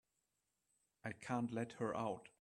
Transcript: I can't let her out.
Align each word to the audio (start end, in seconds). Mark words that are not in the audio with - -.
I 1.05 1.11
can't 1.11 1.51
let 1.51 1.73
her 1.73 1.95
out. 1.95 2.29